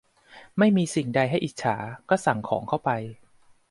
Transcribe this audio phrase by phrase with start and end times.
[0.57, 1.77] ไม่มีสิ่งใดให้อิจฉา
[2.09, 2.91] ก็สั่งของเขาไป